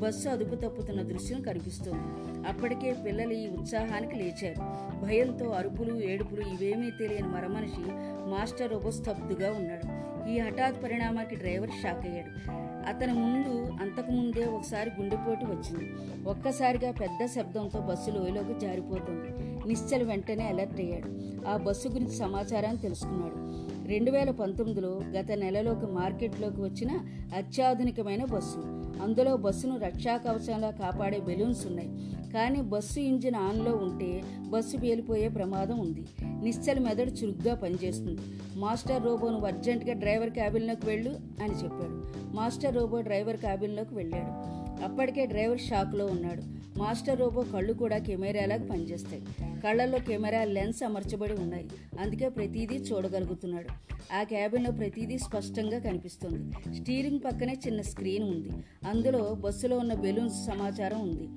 బస్సు 0.00 0.28
అదుపు 0.28 0.54
తప్పుతున్న 0.54 1.02
దృశ్యం 1.02 1.42
కనిపిస్తోంది. 1.42 2.02
అప్పటికే 2.48 2.96
పిల్లలు 3.06 3.32
ఈ 3.32 3.48
ఉత్సాహానికి 3.48 4.16
లేచారు. 4.16 4.62
భయంతో 5.04 5.50
అరుపులు 5.50 5.96
ఏడుపులు 5.96 6.40
ఇవేమీ 6.40 6.90
తెలియని 6.90 7.28
మరమనిషి 7.28 7.90
మాస్టర్ 8.30 8.72
ఉపస్తబ్దుగా 8.72 9.52
ఉన్నాడు. 9.52 10.08
ఈ 10.30 10.38
హఠాత్ 10.38 10.82
పరిణామానికి 10.82 11.36
డ్రైవర్ 11.36 11.70
షాక్ 11.82 12.06
అయ్యాడు. 12.06 12.50
అతని 12.88 13.12
ముందు 13.12 13.72
అంతకుముందే 13.82 14.44
ఒకసారి 14.44 14.90
గుండెపోటు 15.00 15.44
వచ్చింది. 15.44 15.92
ఒక్కసారిగా 16.28 16.92
పెద్ద 16.92 17.26
శబ్దంతో 17.26 17.80
బస్సు 17.80 18.10
లోయలోకి 18.10 18.60
జారిపోతుంది. 18.60 19.28
నిశ్చల్ 19.68 20.02
వెంటనే 20.02 20.46
అలర్ట్ 20.46 20.80
అయ్యాడు. 20.80 21.08
ఆ 21.48 21.56
బస్సు 21.56 21.88
గురించి 21.88 22.16
సమాచారాన్ని 22.16 22.82
తెలుసుకున్నాడు. 22.82 23.47
రెండు 23.88 24.10
వేల 24.10 24.30
పంతొమ్మిదిలో 24.30 25.00
గత 25.18 25.32
నెలలోకి 25.32 25.86
మార్కెట్లోకి 25.86 26.60
వచ్చిన 26.60 27.00
అత్యాధునికమైన 27.36 28.24
బస్సు. 28.24 28.58
అందులో 29.02 29.36
బస్సును 29.36 29.78
రక్షా 29.78 30.16
కవచంలా 30.16 30.70
కాపాడే 30.70 31.20
బెలూన్స్ 31.20 31.66
ఉన్నాయి. 31.66 31.88
కానీ 32.32 32.60
బస్సు 32.60 33.00
ఇంజిన్ 33.00 33.34
ఆన్లో 33.34 33.72
ఉంటే 33.76 34.22
బస్సు 34.48 34.76
పేలిపోయే 34.76 35.28
ప్రమాదం 35.28 35.78
ఉంది. 35.78 36.04
నిశ్చల 36.24 36.78
మెదడు 36.78 37.10
చురుగ్గా 37.10 37.54
పనిచేస్తుంది. 37.54 38.20
మాస్టర్ 38.56 39.04
రోబోను 39.04 39.46
అర్జెంటుగా 39.46 39.92
డ్రైవర్ 39.92 40.30
క్యాబిన్లోకి 40.30 40.86
వెళ్ళు 40.86 41.10
అని 41.42 41.52
చెప్పాడు. 41.52 42.04
మాస్టర్ 42.36 42.76
రోబో 42.76 43.00
డ్రైవర్ 43.00 43.36
క్యాబిన్లోకి 43.36 43.94
వెళ్ళాడు. 43.94 44.58
అప్పటికే 44.84 45.26
డ్రైవర్ 45.26 45.60
షాక్లో 45.60 46.06
ఉన్నాడు. 46.06 46.42
మాస్టర్ 46.78 47.20
రోబో 47.20 47.42
కళ్ళు 47.42 47.72
కూడా 47.72 47.98
కెమెరాలాగా 47.98 48.64
పనిచేస్తాయి. 48.70 49.22
కళ్ళల్లో 49.62 49.98
కెమెరా 49.98 50.44
లెన్స్ 50.44 50.82
అమర్చబడి 50.82 51.32
ఉన్నాయి. 51.32 51.68
అందుకే 52.00 52.28
ప్రతిదీ 52.28 52.74
చూడగలుగుతున్నాడు. 52.74 53.88
ఆ 54.12 54.22
క్యాబిన్లో 54.22 54.72
ప్రతిదీ 54.72 55.18
స్పష్టంగా 55.18 55.78
కనిపిస్తుంది. 55.78 56.74
స్టీరింగ్ 56.74 57.20
పక్కనే 57.24 57.56
చిన్న 57.66 57.80
స్క్రీన్ 57.80 58.24
ఉంది. 58.24 58.50
అందులో 58.88 59.34
బస్సులో 59.34 59.78
ఉన్న 59.78 59.94
బెలూన్స్ 59.94 60.46
సమాచారం 60.46 61.00
ఉంది. 61.00 61.28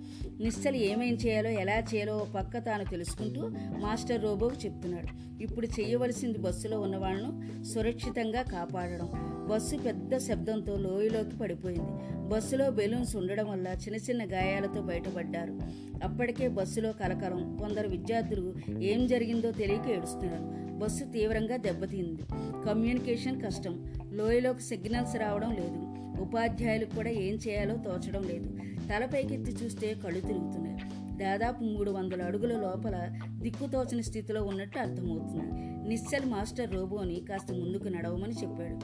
నిశ్చలు 0.44 0.75
ఏమేం 0.75 1.13
చేయాలో 1.13 1.50
ఎలా 1.50 1.80
చేయాలో 1.80 2.28
పక్క 2.36 2.58
తాను 2.58 2.86
తెలుసుకుంటూ 2.86 3.42
మాస్టర్ 3.80 4.24
రోబోకు 4.24 4.66
చెప్తున్నాడు. 4.66 5.42
ఇప్పుడు 5.44 5.68
చేయవలసింది 5.68 6.38
బస్సులో 6.38 6.80
ఉన్న 6.80 6.98
వాళ్ళను 6.98 7.63
సురక్షితంగా 7.63 8.42
కాపాడడం. 8.42 9.10
బస్సు 9.51 9.75
పెద్ద 9.75 10.18
శబ్దంతో 10.18 10.75
లోయలోకి 10.75 11.38
పడిపోయింది. 11.38 11.92
బస్సులో 12.30 12.72
బెలూన్స్ 12.72 13.16
ఉండడం 13.16 13.51
వల్ల 13.51 13.68
చిన్న 13.68 13.96
చిన్న 13.96 14.24
గాయాలతో 14.24 14.82
బయటపడ్డారు. 14.82 15.60
అప్పటికే 16.03 16.48
బస్సులో 16.48 16.91
కలకలం 16.91 17.58
కొందరు 17.58 17.88
విద్యార్థులు 17.88 18.55
ఏం 18.79 19.08
జరిగిందో 19.08 19.51
తెలియక 19.51 19.88
ఏడుస్తున్నారు. 19.88 20.72
బస్సు 20.77 21.05
తీవ్రంగా 21.05 21.58
దెబ్బతింది. 21.58 22.22
కమ్యూనికేషన్ 22.65 23.41
కష్టం. 23.41 23.93
లోయలోకి 24.12 24.62
సిగ్నల్స్ 24.62 25.15
రావడం 25.15 25.51
లేదు. 25.51 26.01
ఉపాధ్యాయులకు 26.22 26.96
కూడా 26.96 27.10
ఏం 27.10 27.36
చేయాలో 27.36 27.75
తోచడం 27.75 28.24
లేదు. 28.24 28.58
తలపైకెత్తి 28.89 29.51
చూస్తే 29.51 29.93
కళ్ళు 29.93 30.20
తిరుగుతున్నాయి. 30.20 30.77
దాదాపు 31.17 31.63
మూడు 31.63 31.91
వందల 31.91 32.22
అడుగుల 32.22 32.62
లోపల 32.62 33.20
దిక్కుతోచని 33.41 34.03
స్థితిలో 34.03 34.43
ఉన్నట్టు 34.43 34.79
అర్థమవుతుంది. 34.79 35.72
నిశ్చల్ 35.89 36.29
మాస్టర్ 36.29 36.74
రోబోని 36.74 37.22
కాస్త 37.29 37.51
ముందుకు 37.51 37.88
నడవమని 37.88 38.34
చెప్పాడు. 38.34 38.75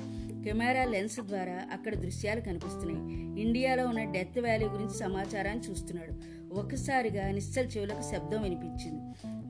కెమెరా 0.43 0.83
లెన్స్ 0.83 1.19
ద్వారా 1.19 1.61
అక్కడ 1.71 1.95
దృశ్యాలు 1.95 2.41
కనిపిస్తున్నాయి. 2.41 3.15
ఇండియాలో 3.41 3.87
ఉన్న 3.87 4.03
డెత్ 4.03 4.39
వ్యాలీ 4.39 4.65
గురించి 4.65 4.93
సమాచారాన్ని 4.93 5.69
చూస్తున్నాడు. 5.69 6.36
ఒక్కసారిగా 6.57 7.31
నిశ్చల్ 7.31 7.67
చెవులకు 7.77 8.01
శబ్దం 8.01 8.43
వినిపించింది. 8.43 9.01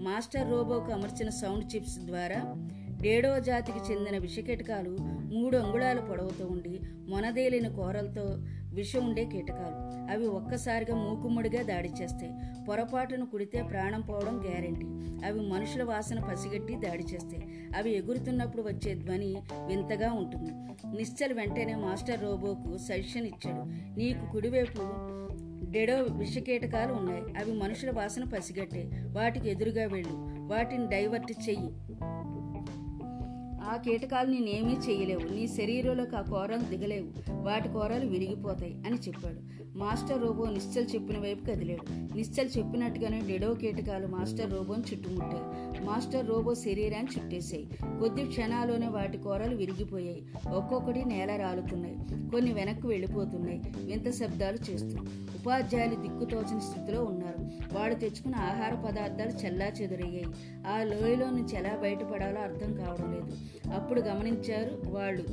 మాస్టర్ 0.03 0.51
రోబోకు 0.51 0.91
అమర్చిన 0.91 1.29
సౌండ్ 1.29 1.75
చిప్స్ 1.75 1.99
ద్వారా 1.99 2.41
డేడో 3.01 3.39
జాతికి 3.39 3.93
చెందిన 3.93 4.17
విషకీటకాలు 4.17 4.97
మూడు 5.33 5.57
అంగుళాల 5.57 5.99
పొడవుతో 5.99 6.45
ఉండి 6.45 6.79
మొనదేలిన 7.09 7.67
కూరలతో 7.67 8.23
విషం 8.73 9.05
ఉండే 9.05 9.25
కీటకాలు. 9.25 10.11
అవి 10.11 10.27
ఒక్కసారిగా 10.27 10.97
మూకుమ్మడిగా 10.97 11.63
దాడి 11.63 11.89
చేస్తాయి. 12.01 12.31
పొరపాటును 12.65 13.25
కుడితే 13.25 13.61
ప్రాణం 13.61 14.01
పోవడం 14.01 14.41
గ్యారెంటీ. 14.43 14.85
అవి 15.25 15.49
మనుషుల 15.49 15.83
వాసన 15.83 16.19
పసిగట్టి 16.19 16.75
దాడి 16.75 17.03
చేస్తాయి. 17.03 17.43
అవి 17.77 17.95
ఎగురుతున్నప్పుడు 17.97 18.61
వచ్చే 18.61 18.93
ధ్వని 18.95 19.35
వింతగా 19.67 20.11
ఉంటుంది. 20.11 20.51
నిశ్చల్ 20.97 21.33
వెంటనే 21.33 21.75
మాస్టర్ 21.75 22.23
రోబోకు 22.23 22.77
సజెషన్ 22.77 23.25
ఇచ్చాడు. 23.25 23.61
నీకు 23.99 24.31
కుడివైపు 24.31 24.81
డెడో 25.71 25.95
విషకీటకాలు 25.95 26.93
ఉన్నాయి. 26.93 27.23
అవి 27.37 27.51
మనుషుల 27.51 27.91
వాసన 27.91 28.23
పసిగట్టే. 28.23 28.89
వాటికి 29.11 29.49
ఎదురుగా 29.49 29.87
వెళ్ళు. 29.87 30.37
వాటిని 30.53 30.87
డైవర్ట్ 30.89 31.31
చెయ్యి. 31.49 31.86
ఆ 33.67 33.75
కీటకాలు 33.75 34.31
నేనేమీ 34.31 34.73
చేయలేవు. 34.73 35.33
నీ 35.33 35.47
శరీరంలోకి 35.47 36.15
ఆ 36.15 36.21
కూరలు 36.21 36.77
దిగలేవు. 36.77 37.31
వాటి 37.31 37.69
కూరలు 37.69 38.07
విరిగిపోతాయి 38.07 38.83
అని 38.85 38.95
చెప్పాడు. 38.95 39.57
మాస్టర్ 39.77 40.21
రోబో 40.21 40.45
నిశ్చల్ 40.45 40.85
చెప్పిన 40.95 41.19
వైపు 41.19 41.45
కదిలాడు. 41.45 42.15
నిశ్చల్ 42.17 42.49
చెప్పినట్టుగానే 42.57 43.21
డెడో 43.27 43.53
కీటకాలు 43.53 44.07
మాస్టర్ 44.07 44.53
రోబోని 44.53 44.83
చుట్టుముట్టాయి. 44.93 45.85
మాస్టర్ 45.85 46.29
రోబో 46.29 46.53
శరీరాన్ని 46.55 47.21
చుట్టేశాయి. 47.21 47.69
కొద్ది 47.99 48.25
క్షణాల్లోనే 48.25 48.87
వాటి 48.87 49.17
కూరలు 49.17 49.55
విరిగిపోయాయి. 49.55 50.23
ఒక్కొక్కటి 50.53 51.05
నేల 51.05 51.35
రాలుతున్నాయి. 51.35 51.97
కొన్ని 52.29 52.53
వెనక్కి 52.53 52.87
వెళ్ళిపోతున్నాయి. 52.87 53.61
వింత 53.77 54.11
శబ్దాలు 54.11 54.71
చేస్తూ 54.71 54.97
ఉపాధ్యాయులు 55.35 55.95
దిక్కుతోచని 55.95 56.61
స్థితిలో 56.61 57.03
ఉన్నారు. 57.03 57.47
వాడు 57.77 57.95
తెచ్చుకున్న 57.95 58.35
ఆహార 58.35 58.73
పదార్థాలు 58.75 59.29
చెల్లా 59.29 59.65
చెదురయ్యాయి 59.65 60.25
ఆ 60.67 60.83
లోయలో 60.83 61.29
నుంచి 61.29 61.55
ఎలా 61.55 61.75
బయటపడాలో 61.81 62.41
అర్థం 62.41 62.73
కావడం 62.73 63.11
లేదు. 63.11 63.37
అప్పుడు 63.73 64.01
గమనించారు 64.01 64.81
వాళ్ళు. 64.85 65.23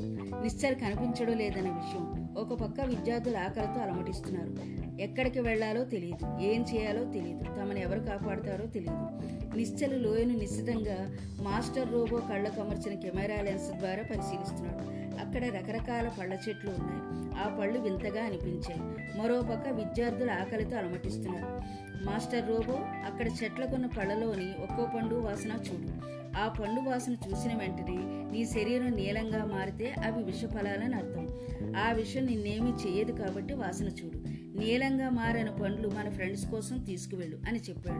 నిశ్చర్ 0.43 0.75
కనిపించడం 0.75 1.38
లేదనే 1.38 1.71
విషయం. 1.71 2.28
ఒక 2.38 2.61
పక్క 2.61 2.81
విద్యార్థులు 2.81 3.37
ఆకలితో 3.37 3.81
అలమటిస్తున్నారు. 3.81 4.85
ఎక్కడికి 5.02 5.40
వెళ్ళాలో 5.40 5.85
తెలియదు 5.85 6.43
ఏం 6.43 6.64
చేయాలో 6.75 7.04
తెలియదు 7.12 7.45
తమను 7.45 7.78
ఎవరు 7.78 8.00
కాపాడుతారో 8.00 8.66
తెలియదు 8.66 9.35
నిశ్చల 9.57 9.97
లోయను 9.97 10.38
నిశ్చితంగా 10.38 11.16
మాస్టర్ 11.43 11.93
రోబో 11.93 12.16
కళ్ళకు 12.19 12.61
అమర్చిన 12.61 13.00
కెమెరా 13.00 13.40
లెన్స్ 13.40 13.71
ద్వారా 13.71 14.02
పరిశీలిస్తున్నాడు. 14.02 14.95
అక్కడ 15.26 15.45
రకరకాల 15.45 16.09
పళ్ళ 16.09 16.33
చెట్లు 16.49 16.71
ఉన్నాయి. 16.71 17.25
ఆ 17.45 17.57
పళ్ళు 17.61 17.78
వింతగా 17.78 18.25
అనిపించాయి. 18.25 18.81
మరోపక్క 19.21 19.69
విద్యార్థులు 19.69 20.31
ఆకలితో 20.31 20.76
అలమటిస్తున్నారు. 20.76 21.62
మాస్టర్ 22.04 22.49
రోబో 22.49 22.78
అక్కడ 22.83 23.28
చెట్లకున్న 23.45 23.87
పళ్ళలోని 23.87 24.52
ఒక్కో 24.62 24.88
పండు 24.95 25.14
వాసన 25.14 25.50
చూడు. 25.50 26.13
ఆ 26.37 26.49
పండు 26.49 26.91
వాసన 26.91 27.12
చూసిన 27.12 27.50
వెంటనే 27.55 27.97
నీ 28.33 28.45
శరీరం 28.45 28.91
నీలంగా 28.91 29.45
మారితే 29.45 29.95
అవి 30.05 30.23
విషఫలాలని 30.23 30.95
అర్థం. 30.95 31.29
ఆ 31.76 31.93
విషయం 31.93 32.26
నిన్నేమీ 32.26 32.71
చేయదు 32.71 33.12
కాబట్టి 33.12 33.55
వాసన 33.55 33.88
చూడు. 33.88 34.19
నీలంగా 34.59 35.11
మారిన 35.11 35.50
పండ్లు 35.50 35.88
మన 35.88 36.11
ఫ్రెండ్స్ 36.11 36.47
కోసం 36.47 36.79
తీసుకువెళ్ళు 36.79 37.38
అని 37.49 37.59
చెప్పాడు. 37.59 37.99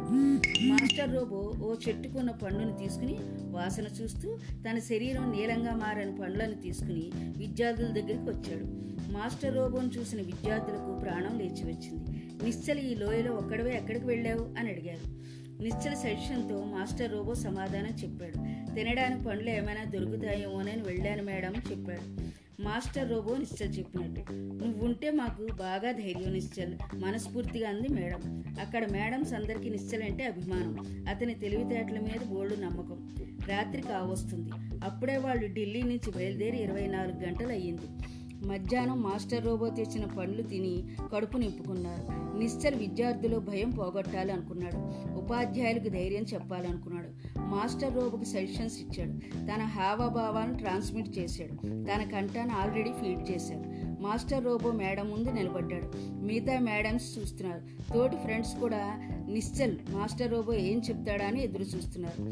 మాస్టర్ 0.69 1.15
రోబో 1.15 1.53
ఓ 1.63 1.75
చెట్టుకున్న 1.89 2.31
పండుని 2.31 2.77
తీసుకుని 2.77 3.17
వాసన 3.51 3.85
చూస్తూ 4.03 4.39
తన 4.71 4.79
శరీరం 4.79 5.31
నీలంగా 5.31 5.75
మారిన 5.75 6.11
పండ్లను 6.23 6.55
తీసుకుని 6.55 7.11
విద్యార్థుల 7.17 7.87
దగ్గరికి 7.87 8.31
వచ్చాడు. 8.31 8.65
మాస్టర్ 9.13 9.57
రోబోను 9.57 9.89
చూసిన 9.89 10.19
విద్యార్థులకు 10.23 10.99
ప్రాణం 11.01 11.39
లేచి 11.39 11.65
వచ్చింది 11.65 12.11
నిశ్చల 12.45 12.79
ఈ 12.79 12.95
లోయలో 12.95 13.33
ఒక్కడవే 13.33 13.71
ఎక్కడికి 13.71 14.07
వెళ్ళావు? 14.07 14.59
అని 14.59 14.71
అడిగారు. 14.71 15.15
నిశ్చల 15.61 15.95
సెషన్తో 15.95 16.65
మాస్టర్ 16.65 17.13
రోబో 17.13 17.35
సమాధానం 17.35 17.87
చెప్పాడు. 17.87 18.35
తినడానికి 18.75 19.25
పండ్లు 19.25 19.51
ఏమైనా 19.51 19.85
దొరుకుతాయేమోనని 19.85 20.83
వెళ్ళాను 20.83 21.23
మేడం 21.23 21.53
చెప్పాడు. 21.71 22.35
మాస్టర్ 22.63 23.11
రోబో 23.11 23.37
నిశ్చల్ 23.37 23.79
చెప్పినట్టు. 23.79 24.33
నువ్వుంటే 24.33 25.11
మాకు 25.11 25.47
బాగా 25.55 25.93
ధైర్యం 25.93 26.33
నిశ్చల్ 26.33 26.75
మనస్ఫూర్తిగా 26.95 27.69
అంది 27.69 27.89
మేడం. 27.89 28.45
అక్కడ 28.61 28.91
మేడమ్స్ 28.91 29.33
అందరికీ 29.33 29.69
నిశ్చల్ 29.69 30.03
అంటే 30.03 30.25
అభిమానం. 30.25 31.05
అతని 31.09 31.35
తెలివితేటల 31.35 31.99
మీద 31.99 32.27
బోల్డు 32.27 32.55
నమ్మకం. 32.55 33.15
రాత్రి 33.49 33.83
కావస్తుంది. 33.83 34.51
అప్పుడే 34.85 35.17
వాళ్ళు 35.17 35.55
ఢిల్లీ 35.55 35.83
నుంచి 35.83 36.11
బయలుదేరి 36.11 36.57
ఇరవై 36.57 36.87
నాలుగు 36.87 37.27
గంటలు 37.27 37.49
అయ్యింది 37.49 38.14
మధ్యాహ్నం 38.47 39.03
మాస్టర్ 39.03 39.47
రోబో 39.47 39.69
తెచ్చిన 39.69 40.05
పండ్లు 40.05 40.43
తిని 40.43 40.97
కడుపు 41.13 41.37
నింపుకున్నారు. 41.39 42.37
మిస్టర్ 42.39 42.75
విద్యార్థులు 42.75 43.39
భయం 43.39 43.71
పోగొట్టాలి 43.71 44.33
అనుకున్నాడు 44.33 44.77
ఉపాధ్యాయులకు 45.19 45.89
ధైర్యం 45.89 46.23
చెప్పాలనుకున్నాడు. 46.23 47.39
మాస్టర్ 47.39 47.95
రోబోకి 47.95 48.25
సజెషన్స్ 48.25 48.81
ఇచ్చాడు. 48.81 49.13
తన 49.39 49.63
హావభావాలను 49.63 50.59
ట్రాన్స్మిట్ 50.59 51.19
చేశాడు. 51.19 51.55
తన 51.67 52.11
కంటాన్ని 52.13 52.55
ఆల్రెడీ 52.55 52.91
ఫీడ్ 52.91 53.31
చేశాడు. 53.31 53.74
మాస్టర్ 54.05 54.45
రోబో 54.45 54.71
మేడం 54.71 55.11
ముందు 55.11 55.31
నిలబడ్డాడు. 55.31 55.91
మిగతా 56.25 56.59
మేడమ్స్ 56.59 57.19
చూస్తున్నారు. 57.19 57.93
తోటి 57.95 58.17
ఫ్రెండ్స్ 58.17 58.55
కూడా 58.57 58.83
నిశ్చల్ 59.29 59.77
మాస్టర్ 59.91 60.33
రోబో 60.33 60.53
ఏం 60.53 60.79
చెప్తాడా 60.79 61.27
అని 61.27 61.43
ఎదురు 61.43 61.63
చూస్తున్నారు. 61.63 62.23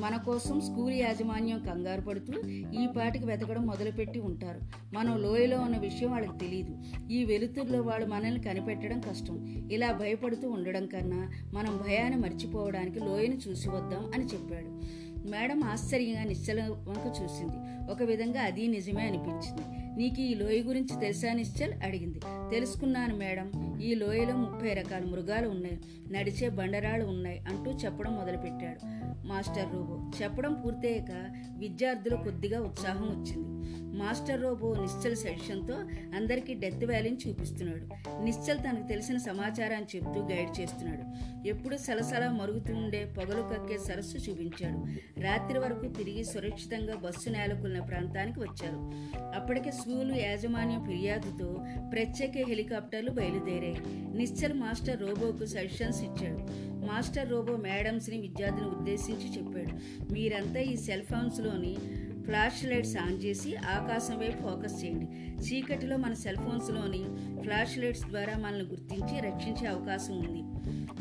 మన 0.00 0.16
కోసం 0.16 0.60
స్కూల్ 0.60 0.94
యాజమాన్యం 0.94 1.58
కంగారు 1.58 2.00
పడుతూ 2.00 2.48
ఈ 2.48 2.88
పాటికి 2.96 3.24
వెతకడం 3.24 3.66
మొదలుపెట్టి 3.66 4.20
ఉంటారు. 4.20 4.60
మనం 4.94 5.22
లోయలో 5.22 5.60
ఉన్న 5.60 5.76
విషయం 5.76 6.10
వాళ్ళకి 6.10 6.38
తెలియదు 6.38 6.78
ఈ 7.12 7.24
వెలుతురులో 7.24 7.82
వాళ్ళు 7.82 8.06
మనల్ని 8.06 8.42
కనిపెట్టడం 8.42 9.00
కష్టం. 9.00 9.68
ఇలా 9.72 9.92
భయపడుతూ 9.92 10.50
ఉండడం 10.50 10.86
కన్నా 10.86 11.30
మనం 11.54 11.80
భయాన్ని 11.86 12.20
మర్చిపోవడానికి 12.20 13.00
లోయను 13.00 13.38
చూసి 13.48 13.68
వద్దాం 13.68 14.10
అని 14.14 14.24
చెప్పాడు. 14.24 15.00
మేడం 15.28 15.64
ఆశ్చర్యంగా 15.64 16.24
నిశ్చల 16.24 16.60
వంక 16.62 17.22
చూసింది. 17.22 17.90
ఒక 17.92 18.02
విధంగా 18.02 18.40
అది 18.40 18.66
నిజమే 18.66 19.02
అనిపించింది. 19.02 19.79
నీకు 19.96 20.20
ఈ 20.20 20.34
లోయ 20.34 20.62
గురించి 20.62 21.00
తెలుసా 21.00 21.32
నిశ్చల్? 21.32 21.72
అడిగింది. 21.84 22.20
తెలుసుకున్నాను 22.50 23.16
మేడం. 23.16 23.78
ఈ 23.82 23.94
లోయలో 23.94 24.36
ముప్పై 24.36 24.72
రకాల 24.72 25.04
మృగాలు 25.04 25.48
ఉన్నాయి. 25.48 25.78
నడిచే 26.10 26.48
బండరాళ్ళు 26.48 27.06
ఉన్నాయి 27.06 27.38
అంటూ 27.38 27.70
చెప్పడం 27.70 28.16
మొదలుపెట్టాడు 28.16 28.78
మాస్టర్ 29.26 29.72
రూబో. 29.72 30.10
చెప్పడం 30.22 30.54
పూర్తయ్యాక 30.54 31.32
విద్యార్థులు 31.58 32.16
కొద్దిగా 32.16 32.60
ఉత్సాహం 32.60 33.08
వచ్చింది. 33.08 33.59
మాస్టర్ 33.78 34.42
రోబో 34.42 34.74
నిశ్చల్ 34.74 35.16
సెషన్తో 35.16 35.74
అందరికీ 36.16 36.54
డెత్ 36.54 36.84
వ్యాలీని 36.84 37.18
చూపిస్తున్నాడు. 37.28 37.86
నిశ్చల్ 38.24 38.58
తనకు 38.58 38.88
తెలిసిన 38.88 39.16
సమాచారాన్ని 39.16 39.96
చెప్తూ 39.96 40.20
గైడ్ 40.20 40.60
చేస్తున్నాడు. 40.60 41.04
ఎప్పుడు 41.48 41.76
సలసల 41.76 42.28
మరుగుతూ 42.28 42.74
ఉండే 42.74 43.14
పొగలు 43.18 43.42
కక్కే 43.42 43.78
సరస్సు 43.78 44.30
చూపించాడు. 44.30 44.78
రాత్రి 45.20 45.58
వరకు 45.58 45.88
తిరిగి 45.88 46.24
సురక్షితంగా 46.24 46.94
బస్సు 46.94 47.30
నేలకున్న 47.30 47.80
ప్రాంతానికి 47.80 48.40
వచ్చారు 48.40 48.90
అప్పటికే 49.34 49.70
స్కూలు 49.70 50.14
యాజమాన్యం 50.14 50.84
ఫిర్యాదుతో 50.84 51.64
ప్రత్యేక 51.92 52.48
హెలికాప్టర్లు 52.48 53.10
బయలుదేరాయి. 53.10 53.82
నిశ్చల్ 54.16 54.52
మాస్టర్ 54.52 55.00
రోబోకు 55.00 55.46
సజెషన్స్ 55.46 56.02
ఇచ్చాడు. 56.02 56.70
మాస్టర్ 56.86 57.30
రోబో 57.30 57.56
మేడమ్స్ని 57.56 58.20
విద్యార్థిని 58.20 58.66
ఉద్దేశించి 58.66 59.36
చెప్పాడు. 59.36 60.02
మీరంతా 60.12 60.60
ఈ 60.60 60.76
సెల్ 60.76 61.02
ఫోన్స్లోని 61.02 61.76
ఫ్లాష్ 62.24 62.64
లైట్స్ 62.64 62.96
ఆన్ 62.96 63.24
చేసి 63.24 63.56
ఆకాశం 63.56 64.18
వైపు 64.18 64.42
ఫోకస్ 64.42 64.84
చేయండి. 64.84 65.06
చీకటిలో 65.42 65.96
మన 65.96 66.12
సెల్ 66.12 66.36
ఫోన్స్లోని 66.36 67.04
ఫ్లాష్ 67.42 67.78
లైట్స్ 67.78 68.04
ద్వారా 68.04 68.38
మనల్ని 68.38 68.64
గుర్తించి 68.64 69.20
రక్షించే 69.20 69.66
అవకాశం 69.66 70.18
ఉంది. 70.18 70.42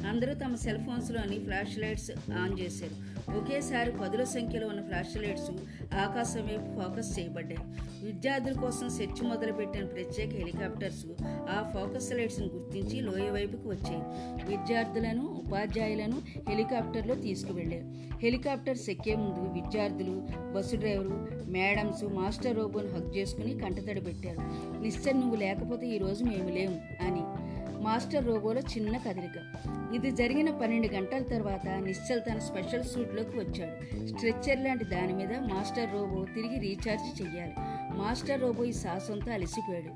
అందరూ 0.07 0.33
తమ 0.33 0.55
సెల్ 0.55 0.85
ఫోన్స్లోని 0.85 1.39
ఫ్లాష్ 1.39 1.77
లైట్స్ 1.77 2.11
ఆన్ 2.31 2.59
చేశారు. 2.59 3.08
ఒకేసారి 3.37 3.91
పదుల 3.91 4.23
సంఖ్యలో 4.23 4.67
ఉన్న 4.67 4.81
ఫ్లాష్ 4.81 5.17
లైట్స్ 5.17 5.51
ఆకాశం 5.93 6.41
వైపు 6.41 6.81
ఫోకస్ 6.81 7.19
చేయబడ్డాయి. 7.19 7.59
విద్యార్థుల 8.05 8.53
కోసం 8.53 8.89
సెర్చ్ 8.89 9.23
మొదలుపెట్టిన 9.23 9.85
ప్రత్యేక 9.85 10.29
హెలికాప్టర్స్ 10.29 11.05
ఆ 11.25 11.71
ఫోకస్ 11.73 12.13
లైట్స్ను 12.13 12.47
గుర్తించి 12.47 13.01
లోయ 13.01 13.29
వైపుకు 13.29 13.69
వచ్చాయి. 13.69 14.01
విద్యార్థులను 14.45 15.43
ఉపాధ్యాయులను 15.47 16.21
హెలికాప్టర్లో 16.49 17.15
తీసుకువెళ్ళారు 17.15 18.09
హెలికాప్టర్స్ 18.19 18.89
ఎక్కే 18.89 19.15
ముందు 19.15 19.53
విద్యార్థులు 19.53 20.27
బస్సు 20.53 20.75
డ్రైవరు 20.75 21.27
మేడమ్స్ 21.49 22.03
మాస్టర్ 22.03 22.57
రోబోను 22.57 22.89
హక్ 22.95 23.17
చేసుకుని 23.17 23.59
కంటతడి 23.59 24.01
పెట్టారు. 24.01 24.39
నిశ్చల్ 24.81 25.19
నువ్వు 25.19 25.35
లేకపోతే 25.35 25.87
ఈరోజు 25.87 26.23
మేము 26.23 26.49
లేము 26.49 26.81
అని 27.01 27.23
మాస్టర్ 27.81 28.27
రోబోలో 28.27 28.61
చిన్న 28.61 28.97
కదలిక. 28.97 29.37
ఇది 29.95 30.11
జరిగిన 30.11 30.49
పన్నెండు 30.51 30.87
గంటల 30.87 31.21
తర్వాత 31.21 31.67
నిశ్చల్ 31.67 32.21
తన 32.21 32.39
స్పెషల్ 32.39 32.83
సూట్లోకి 32.83 33.39
వచ్చాడు. 33.39 34.07
స్ట్రెచ్చర్ 34.07 34.63
లాంటి 34.63 34.85
దాని 34.85 35.13
మీద 35.13 35.33
మాస్టర్ 35.53 35.93
రోబో 35.93 36.25
తిరిగి 36.35 36.59
రీఛార్జ్ 36.59 37.21
చెయ్యాలి. 37.21 37.55
మాస్టర్ 37.99 38.41
రోబో 38.41 38.63
ఈ 38.63 38.71
సాహసంతో 38.71 39.31
అలసిపోయాడు. 39.31 39.89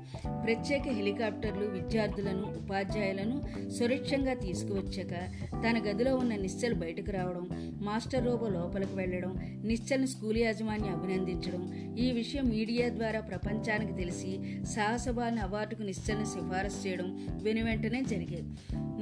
ప్రత్యేక 0.46 0.82
హెలికాప్టర్లు 0.82 1.66
విద్యార్థులను 1.66 2.42
ఉపాధ్యాయులను 2.42 3.42
సురక్షంగా 3.70 4.34
తీసుకువచ్చాక 4.34 5.12
తన 5.52 5.90
గదిలో 5.90 6.16
ఉన్న 6.16 6.36
నిశ్చల్ 6.36 6.74
బయటకు 6.74 7.10
రావడం 7.10 7.48
మాస్టర్ 7.82 8.26
రోబో 8.26 8.48
లోపలికి 8.48 8.94
వెళ్ళడం 8.94 9.62
నిశ్చల్ని 9.64 10.06
స్కూల్ 10.06 10.36
యాజమాన్యం 10.36 10.92
అభినందించడం 10.92 11.94
ఈ 11.96 12.10
విషయం 12.10 12.48
మీడియా 12.48 12.88
ద్వారా 12.88 13.20
ప్రపంచానికి 13.20 13.92
తెలిసి 13.92 14.40
సాహసబాలిని 14.64 15.40
అవార్డుకు 15.40 15.82
నిశ్చల్ని 15.82 16.26
సిఫారసు 16.26 16.86
చేయడం 16.86 17.28
వెనువెంటనే 17.42 18.02
జరిగేది 18.02 18.48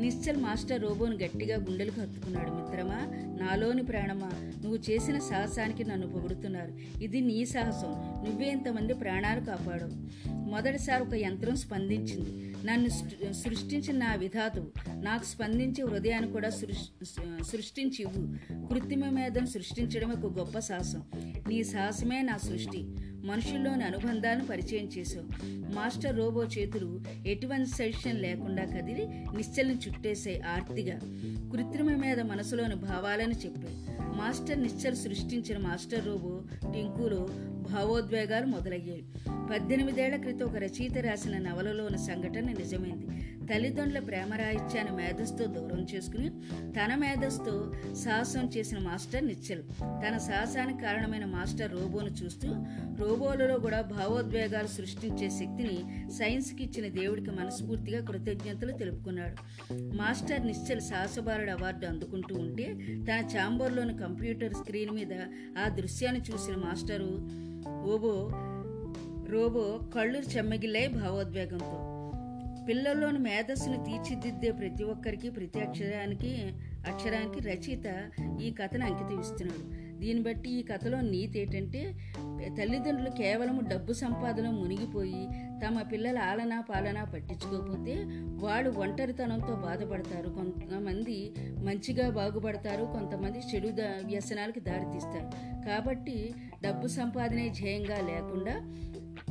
నిశ్చల్ 0.00 0.36
మాస్టర్ 0.36 0.82
రోబోను 0.82 1.16
గట్టిగా 1.16 1.56
గుండెలకు 1.56 2.00
హత్తుకున్నాడు. 2.00 2.50
మిత్రమా 2.50 2.98
నాలోని 3.40 3.82
ప్రాణమా? 3.82 4.30
నువ్వు 4.34 4.90
చేసిన 4.90 5.18
సాహసానికి 5.18 5.84
నన్ను 5.84 6.06
పొగుడుతున్నారు. 6.06 7.02
ఇది 7.02 7.20
నీ 7.20 7.44
సాహసం. 7.44 7.92
నువ్వే 8.28 8.48
ఇంతమంది 8.48 8.91
ప్రాణాలు 8.94 9.40
కాపాడు. 9.40 9.88
మొదటిసారి 10.28 11.02
ఒక 11.02 11.14
యంత్రం 11.14 11.56
స్పందించింది. 11.56 12.56
నన్ను 12.66 12.88
సృష్టించిన 13.32 13.96
నా 13.96 14.14
విధాతువు. 14.14 15.00
నాకు 15.02 15.24
స్పందించే 15.24 15.84
హృదయాన్ని 15.84 16.32
కూడా 16.32 16.50
సృష్టించి 16.50 18.02
ఇవ్వు 18.02 18.36
కృత్రిమ 18.66 19.08
మేధను 19.08 19.46
సృష్టించడం 19.46 20.10
ఒక 20.10 20.38
గొప్ప 20.38 20.58
సాహసం. 20.58 21.02
నీ 21.48 21.64
సాహసమే 21.64 22.22
నా 22.22 22.36
సృష్టి. 22.36 22.86
మనుషుల్లోని 23.24 23.84
అనుబంధాలను 23.84 24.46
పరిచయం 24.46 24.86
చేశావు. 24.98 25.46
మాస్టర్ 25.74 26.16
రోబో 26.16 26.44
చేతులు 26.44 27.00
ఎటువంటి 27.26 27.70
సెషన్ 27.70 28.22
లేకుండా 28.22 28.64
కదిలి 28.64 29.06
నిశ్చల్ని 29.36 29.74
చుట్టేసే 29.74 30.42
ఆర్తిగా. 30.54 30.98
కృత్రిమ 31.52 31.96
మీద 31.96 32.20
మనసులోని 32.20 32.74
భావాలను 32.74 33.32
చెప్పాయి. 33.32 33.76
మాస్టర్ 34.18 34.62
నిశ్చల్ 34.62 34.96
సృష్టించిన 34.96 35.58
మాస్టర్ 35.58 36.06
రోబో 36.06 36.40
టింకులో 36.72 37.28
భావోద్వేగాలు 37.62 38.46
మొదలయ్యాయి. 38.46 39.04
పద్దెనిమిదేళ్ళ 39.52 40.16
క్రితం 40.16 40.46
ఒక 40.46 40.56
రచయిత 40.56 40.98
రాసిన 40.98 41.38
నవలలోని 41.38 41.98
సంఘటన 41.98 42.40
నిజమైంది. 42.40 43.06
తల్లిదండ్రుల 43.46 44.04
ప్రేమరాహిత్యాన్ని 44.04 44.96
మేధస్తో 44.96 45.44
దూరం 45.44 45.86
చేసుకుని 45.94 46.30
తన 46.72 46.94
మేధస్తో 46.94 47.72
సాహసం 47.94 48.50
చేసిన 48.56 48.78
మాస్టర్ 48.78 49.26
నిశ్చల్. 49.26 49.62
తన 49.82 50.18
సాహసానికి 50.18 50.82
కారణమైన 50.82 51.24
మాస్టర్ 51.24 51.72
రోబోను 51.72 52.10
చూస్తూ 52.24 52.48
రోబోలలో 52.98 53.58
కూడా 53.58 53.80
భావోద్వేగాలు 53.80 54.66
సృష్టించే 54.66 55.30
శక్తిని 55.30 56.10
సైన్స్కి 56.10 56.64
ఇచ్చిన 56.64 56.92
దేవుడికి 56.92 57.30
మనస్ఫూర్తిగా 57.30 58.04
కృతజ్ఞతలు 58.04 58.72
తెలుపుకున్నాడు. 58.72 59.36
మాస్టర్ 59.72 60.46
నిశ్చల్ 60.46 60.80
సాహసబారుడు 60.80 61.50
అవార్డు 61.50 61.86
అందుకుంటూ 61.86 62.34
ఉంటే 62.34 62.74
తన 62.90 63.38
ఛాంబర్లోని 63.38 63.98
కంప్యూటర్ 63.98 64.54
స్క్రీన్ 64.54 64.90
మీద 64.90 65.12
ఆ 65.64 65.68
దృశ్యాన్ని 65.68 66.22
చూసిన 66.22 66.54
మాస్టరు 66.54 67.42
ఓబో 67.66 68.30
రోబో 69.28 69.90
కళ్ళు 69.94 70.18
చెమ్మగిల్లాయి 70.18 70.88
భావోద్వేగంతో. 70.88 71.78
పిల్లల్లోని 72.68 73.18
మేధస్సును 73.18 73.84
తీర్చిదిద్దే 73.84 74.50
ప్రతి 74.50 74.84
ఒక్కరికి 74.84 75.30
ప్రతి 75.30 75.60
అక్షరానికి 75.60 76.52
అక్షరానికి 76.86 77.40
రచయిత 77.40 78.10
ఈ 78.40 78.50
కథను 78.50 78.84
అంకితం 78.86 79.20
ఇస్తున్నాడు 79.20 79.64
దీన్ని 79.98 80.24
బట్టి 80.24 80.50
ఈ 80.50 80.62
కథలో 80.62 81.00
నీతి 81.00 81.38
ఏంటంటే 81.40 81.82
తల్లిదండ్రులు 82.58 83.10
కేవలం 83.10 83.68
డబ్బు 83.68 83.92
సంపాదన 83.92 84.50
మునిగిపోయి 84.50 85.28
తమ 85.66 85.82
పిల్లల 85.82 86.18
ఆలనా 86.18 86.60
పాలనా 86.60 87.04
పట్టించుకోకపోతే 87.04 87.94
వాళ్ళు 88.42 88.70
ఒంటరితనంతో 88.70 89.54
బాధపడతారు. 89.54 90.28
కొంతమంది 90.30 91.34
మంచిగా 91.38 92.10
బాగుపడతారు 92.10 92.84
కొంతమంది 92.84 93.38
చెడు 93.38 93.68
వ్యసనాలకి 93.68 94.06
వ్యసనాలకు 94.06 94.60
దారితీస్తారు. 94.60 95.28
కాబట్టి 95.66 96.34
డబ్బు 96.64 96.86
సంపాదనే 96.86 97.48
ధ్యేయంగా 97.48 97.96
లేకుండా 98.00 98.54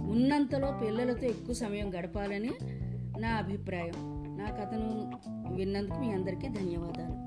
ఉన్నంతలో 0.10 0.80
పిల్లలతో 0.82 1.28
ఎక్కువ 1.28 1.54
సమయం 1.54 2.00
గడపాలని 2.00 2.52
నా 3.20 3.30
అభిప్రాయం. 3.30 3.94
నా 4.38 4.46
కథను 4.46 5.12
విన్నందుకు 5.56 6.00
మీ 6.00 6.12
అందరికీ 6.12 6.48
ధన్యవాదాలు. 6.48 7.21